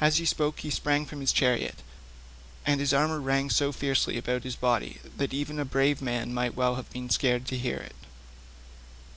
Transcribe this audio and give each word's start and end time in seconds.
As 0.00 0.16
he 0.16 0.24
spoke 0.24 0.58
he 0.58 0.70
sprang 0.70 1.06
from 1.06 1.20
his 1.20 1.30
chariot, 1.30 1.76
and 2.66 2.80
his 2.80 2.92
armour 2.92 3.20
rang 3.20 3.50
so 3.50 3.70
fiercely 3.70 4.18
about 4.18 4.42
his 4.42 4.56
body 4.56 4.98
that 5.16 5.32
even 5.32 5.60
a 5.60 5.64
brave 5.64 6.02
man 6.02 6.34
might 6.34 6.56
well 6.56 6.74
have 6.74 6.90
been 6.90 7.08
scared 7.08 7.46
to 7.46 7.56
hear 7.56 7.76
it. 7.78 7.94